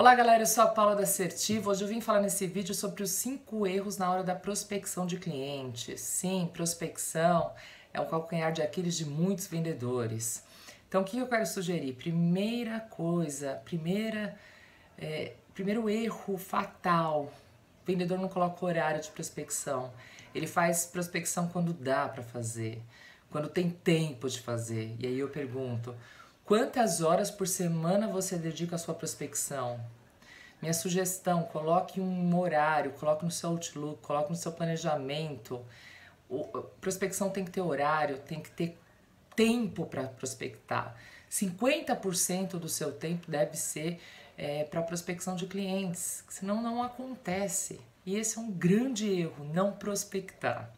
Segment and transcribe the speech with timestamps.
[0.00, 1.68] Olá galera, eu sou a Paula da Assertivo.
[1.68, 5.18] Hoje eu vim falar nesse vídeo sobre os 5 erros na hora da prospecção de
[5.18, 6.00] clientes.
[6.00, 7.52] Sim, prospecção
[7.92, 10.42] é um calcanhar de Aquiles de muitos vendedores.
[10.88, 11.92] Então o que eu quero sugerir?
[11.92, 14.34] Primeira coisa, primeira,
[14.96, 17.30] é, primeiro erro fatal.
[17.82, 19.92] O vendedor não coloca horário de prospecção.
[20.34, 22.80] Ele faz prospecção quando dá para fazer,
[23.30, 24.96] quando tem tempo de fazer.
[24.98, 25.94] E aí eu pergunto,
[26.50, 29.78] Quantas horas por semana você dedica à sua prospecção?
[30.60, 35.64] Minha sugestão, coloque um horário, coloque no seu Outlook, coloque no seu planejamento.
[36.28, 36.42] O,
[36.80, 38.76] prospecção tem que ter horário, tem que ter
[39.36, 40.96] tempo para prospectar.
[41.30, 44.00] 50% do seu tempo deve ser
[44.36, 47.80] é, para prospecção de clientes, senão não acontece.
[48.04, 50.68] E esse é um grande erro, não prospectar.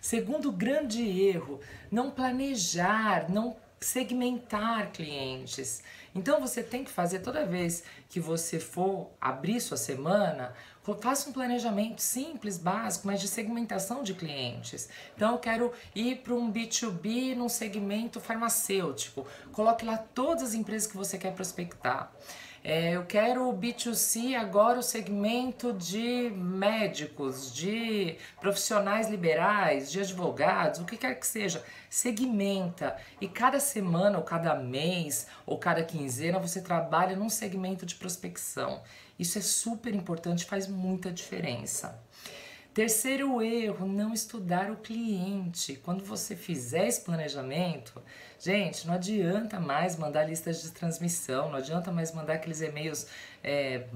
[0.00, 1.58] Segundo grande erro,
[1.90, 5.82] não planejar, não segmentar clientes.
[6.14, 10.54] Então você tem que fazer toda vez que você for abrir sua semana,
[11.00, 14.88] faça um planejamento simples, básico, mas de segmentação de clientes.
[15.14, 19.26] Então eu quero ir para um B2B num segmento farmacêutico.
[19.52, 22.10] Coloque lá todas as empresas que você quer prospectar.
[22.68, 30.80] É, eu quero o B2C agora, o segmento de médicos, de profissionais liberais, de advogados,
[30.80, 31.62] o que quer que seja.
[31.88, 32.96] Segmenta.
[33.20, 38.82] E cada semana, ou cada mês, ou cada quinzena, você trabalha num segmento de prospecção.
[39.16, 42.02] Isso é super importante, faz muita diferença.
[42.76, 45.80] Terceiro erro, não estudar o cliente.
[45.82, 48.02] Quando você fizer esse planejamento,
[48.38, 53.06] gente, não adianta mais mandar listas de transmissão, não adianta mais mandar aqueles e-mails
[53.42, 53.86] é,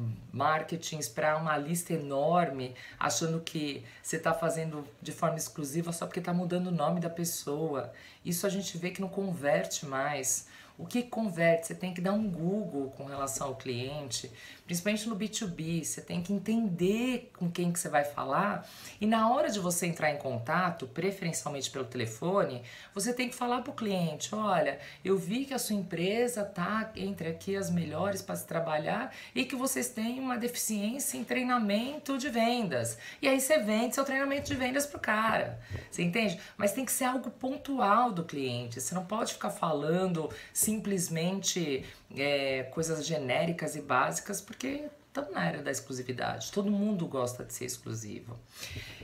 [1.15, 6.33] para uma lista enorme, achando que você está fazendo de forma exclusiva só porque está
[6.33, 7.93] mudando o nome da pessoa.
[8.25, 10.49] Isso a gente vê que não converte mais.
[10.81, 11.67] O que converte?
[11.67, 14.33] Você tem que dar um Google com relação ao cliente,
[14.65, 15.85] principalmente no B2B.
[15.85, 18.67] Você tem que entender com quem que você vai falar
[18.99, 22.63] e na hora de você entrar em contato, preferencialmente pelo telefone,
[22.95, 26.91] você tem que falar para o cliente: olha, eu vi que a sua empresa tá
[26.97, 32.17] entre aqui as melhores para se trabalhar e que vocês têm uma deficiência em treinamento
[32.17, 32.97] de vendas.
[33.21, 35.61] E aí você vende seu treinamento de vendas pro cara.
[35.91, 36.41] Você entende?
[36.57, 38.81] Mas tem que ser algo pontual do cliente.
[38.81, 40.31] Você não pode ficar falando
[40.71, 41.85] simplesmente
[42.17, 46.53] é, coisas genéricas e básicas, porque estamos na era da exclusividade.
[46.53, 48.39] Todo mundo gosta de ser exclusivo.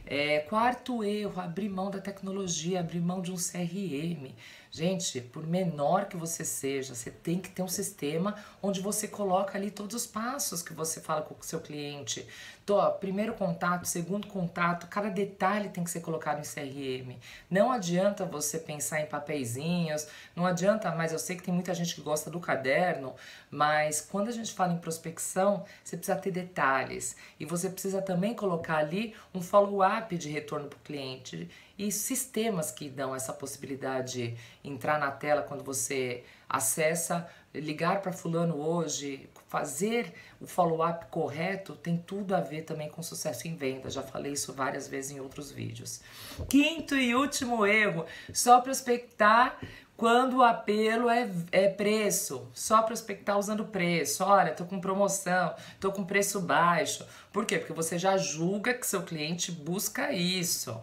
[0.06, 4.32] É, quarto erro, abrir mão da tecnologia, abrir mão de um CRM.
[4.76, 9.56] Gente, por menor que você seja, você tem que ter um sistema onde você coloca
[9.56, 12.28] ali todos os passos que você fala com o seu cliente.
[12.62, 17.16] Então, primeiro contato, segundo contato, cada detalhe tem que ser colocado em CRM.
[17.50, 21.94] Não adianta você pensar em papeizinhos, não adianta, mas eu sei que tem muita gente
[21.94, 23.14] que gosta do caderno,
[23.50, 28.34] mas quando a gente fala em prospecção, você precisa ter detalhes e você precisa também
[28.34, 31.48] colocar ali um follow-up de retorno para o cliente
[31.78, 38.12] e sistemas que dão essa possibilidade de entrar na tela quando você acessa, ligar para
[38.12, 43.90] fulano hoje, fazer o follow-up correto tem tudo a ver também com sucesso em venda.
[43.90, 46.00] Já falei isso várias vezes em outros vídeos.
[46.48, 49.58] Quinto e último erro, só prospectar
[49.96, 54.22] quando o apelo é, é preço, só prospectar usando preço.
[54.22, 57.06] Olha, tô com promoção, tô com preço baixo.
[57.32, 57.58] Por quê?
[57.58, 60.78] Porque você já julga que seu cliente busca isso.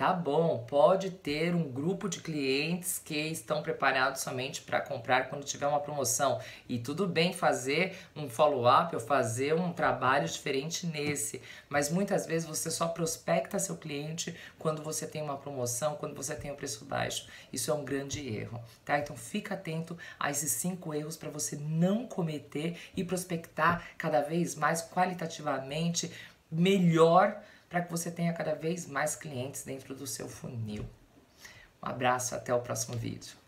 [0.00, 5.44] Tá bom, pode ter um grupo de clientes que estão preparados somente para comprar quando
[5.44, 6.40] tiver uma promoção.
[6.66, 11.42] E tudo bem fazer um follow-up ou fazer um trabalho diferente nesse.
[11.68, 16.34] Mas muitas vezes você só prospecta seu cliente quando você tem uma promoção, quando você
[16.34, 17.28] tem um preço baixo.
[17.52, 18.98] Isso é um grande erro, tá?
[18.98, 24.54] Então fica atento a esses cinco erros para você não cometer e prospectar cada vez
[24.54, 26.10] mais qualitativamente
[26.50, 27.38] melhor
[27.70, 30.84] para que você tenha cada vez mais clientes dentro do seu funil.
[31.80, 33.39] Um abraço, até o próximo vídeo.